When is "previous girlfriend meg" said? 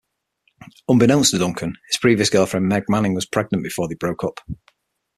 1.99-2.85